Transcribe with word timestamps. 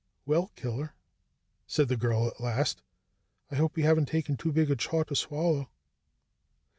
"Well, 0.25 0.51
Killer," 0.55 0.95
said 1.67 1.87
the 1.87 1.95
girl 1.95 2.25
at 2.25 2.41
last, 2.41 2.81
"I 3.51 3.55
hope 3.57 3.75
we 3.75 3.83
haven't 3.83 4.07
taken 4.07 4.35
too 4.35 4.51
big 4.51 4.71
a 4.71 4.75
chaw 4.75 5.03
to 5.03 5.15
swallow." 5.15 5.69